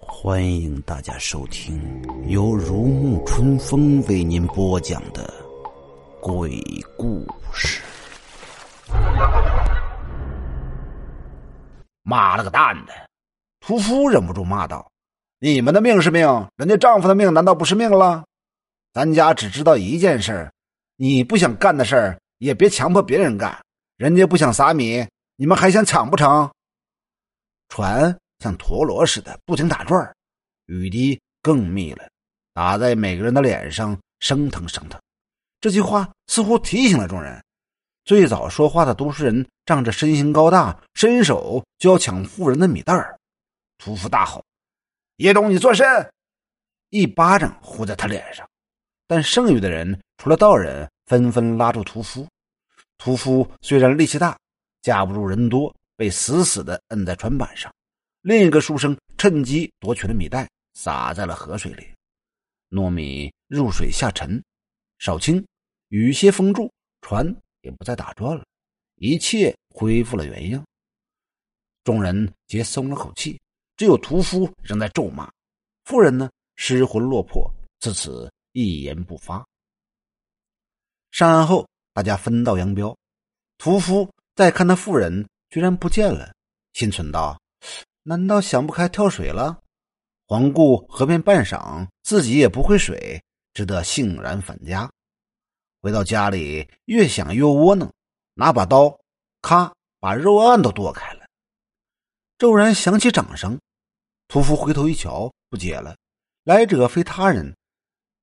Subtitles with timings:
[0.00, 1.80] 欢迎大家收听
[2.26, 5.32] 由如沐春风为您播讲的
[6.20, 6.62] 鬼
[6.96, 7.82] 故事。
[12.02, 12.92] 妈了个蛋的！
[13.60, 14.90] 屠夫忍不住骂道
[15.40, 16.26] ：“你们的命是命，
[16.56, 18.24] 人家丈夫的命难道不是命了？
[18.98, 20.52] 咱家只知道一件事
[20.96, 23.56] 你不想干的事儿，也别强迫别人干。
[23.96, 25.06] 人家不想撒米，
[25.36, 26.50] 你们还想抢不成？”
[27.70, 30.12] 船像陀螺似的不停打转
[30.66, 32.10] 雨滴更密了，
[32.52, 35.00] 打在每个人的脸上，生疼生疼。
[35.60, 37.40] 这句话似乎提醒了众人。
[38.04, 43.16] 最早说话的都市人仗着身形高大，伸手就要抢富人的米袋儿。
[43.78, 44.44] 屠夫大吼
[45.18, 45.86] ：“叶东，你作甚！”
[46.90, 48.44] 一巴掌呼在他脸上。
[49.08, 52.24] 但剩余的人除了道人，纷纷拉住屠夫。
[52.98, 54.38] 屠夫虽然力气大，
[54.82, 57.72] 架不住人多，被死死地摁在船板上。
[58.20, 61.84] 另一个书生趁机夺取了米袋，撒在了河水里。
[62.70, 64.40] 糯米入水下沉，
[64.98, 65.44] 少顷，
[65.88, 66.70] 雨歇风住，
[67.00, 67.34] 船。
[67.62, 68.44] 也不再打转了，
[68.94, 70.64] 一切恢复了原样。
[71.82, 73.38] 众人皆松了口气，
[73.76, 75.28] 只有屠夫仍在咒骂。
[75.84, 79.46] 妇人呢，失魂落魄，自此一言不发。
[81.10, 82.96] 上岸后，大家分道扬镳。
[83.56, 86.32] 屠夫再看那妇人，居然不见了，
[86.72, 87.40] 心存道
[88.04, 89.60] ：“难道想不开跳水了？”
[90.26, 93.22] 环顾河边半晌，自己也不会水，
[93.54, 94.88] 只得悻然返家。
[95.80, 97.92] 回到家里，越想越窝囊，
[98.34, 99.00] 拿把刀，
[99.40, 101.26] 咔，把肉案都剁开了。
[102.36, 103.58] 骤然响起掌声，
[104.28, 105.96] 屠夫回头一瞧，不解了，
[106.44, 107.56] 来者非他人，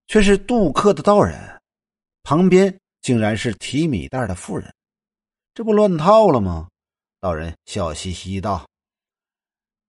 [0.08, 1.61] 却是渡客的道人，
[2.23, 4.73] 旁边竟然是提米袋的妇人，
[5.53, 6.70] 这不乱套了吗？
[7.20, 8.68] 道人笑嘻嘻道：“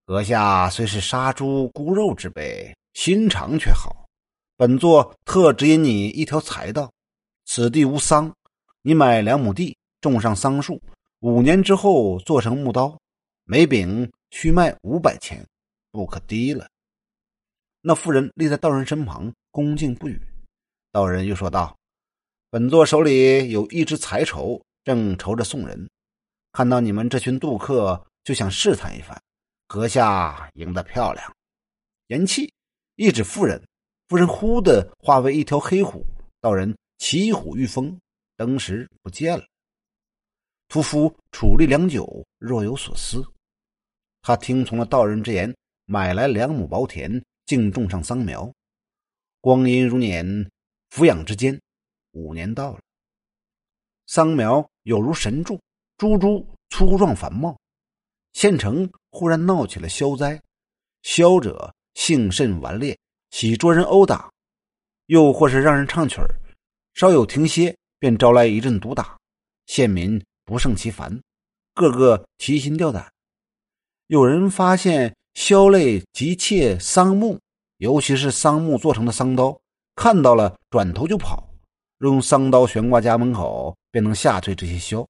[0.06, 4.06] 阁下虽是杀猪沽肉之辈，心肠却好，
[4.56, 6.90] 本座特指引你一条财道。”
[7.44, 8.34] 此地无桑，
[8.82, 10.82] 你买两亩地，种上桑树，
[11.20, 12.98] 五年之后做成木刀，
[13.44, 15.46] 每柄需卖五百钱，
[15.92, 16.66] 不可低了。
[17.82, 20.20] 那妇人立在道人身旁，恭敬不语。
[20.92, 21.74] 道人又说道
[22.52, 25.88] ：“本座手里有一只财绸，正愁着送人，
[26.52, 29.18] 看到你们这群渡客，就想试探一番。
[29.66, 31.34] 阁下赢得漂亮。”
[32.08, 32.46] 言讫，
[32.96, 33.66] 一指妇人，
[34.08, 36.04] 妇人忽的化为一条黑虎。
[36.42, 36.76] 道人。
[36.98, 37.98] 骑虎御风，
[38.36, 39.44] 登时不见了。
[40.68, 43.24] 屠夫矗立良久，若有所思。
[44.20, 45.54] 他听从了道人之言，
[45.86, 48.50] 买来两亩薄田，竟种上桑苗。
[49.46, 50.50] 光阴如年，
[50.90, 51.56] 俯仰之间，
[52.10, 52.80] 五年到了。
[54.08, 55.60] 桑苗有如神助，
[55.96, 57.56] 株株粗壮繁茂。
[58.32, 60.42] 县城忽然闹起了消灾，
[61.02, 62.98] 消者性甚顽劣，
[63.30, 64.28] 喜捉人殴打，
[65.06, 66.26] 又或是让人唱曲儿。
[66.94, 69.16] 稍有停歇，便招来一阵毒打，
[69.66, 71.22] 县民不胜其烦，
[71.72, 73.12] 个个提心吊胆。
[74.08, 77.38] 有人发现枭类急切桑木，
[77.78, 79.58] 尤其是桑木做成的桑刀，
[79.94, 81.48] 看到了转头就跑，
[81.98, 85.06] 用桑刀悬挂家门口，便能吓退这些枭。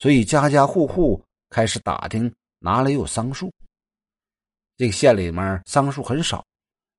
[0.00, 3.52] 所以家家户户开始打听哪里有桑树。
[4.76, 6.44] 这个县里面桑树很少，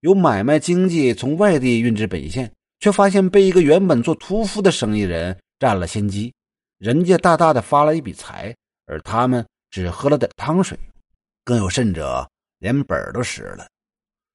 [0.02, 2.52] 有买卖经济从外地运至本县。
[2.80, 6.34] 却发现被一个原本做屠夫的生意人占了先机，
[6.80, 8.54] 人家大大的发了一笔财，
[8.88, 10.78] 而他们只喝了点汤水，
[11.46, 13.66] 更有甚者连本都失了。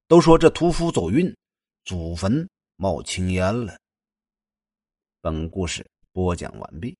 [0.09, 1.37] 都说这屠夫走运，
[1.85, 3.77] 祖坟冒青烟了。
[5.21, 6.97] 本故事播讲完毕。